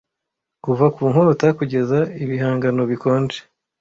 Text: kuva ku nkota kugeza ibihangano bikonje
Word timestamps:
kuva 0.63 0.85
ku 0.95 1.01
nkota 1.11 1.47
kugeza 1.57 1.99
ibihangano 2.23 2.81
bikonje 2.91 3.39